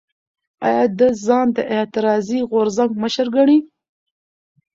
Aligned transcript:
ایا 0.67 0.83
ده 0.97 1.07
ځان 1.25 1.47
د 1.55 1.57
اعتراضي 1.75 2.39
غورځنګ 2.49 2.91
مشر 3.03 3.27
ګڼي؟ 3.35 3.57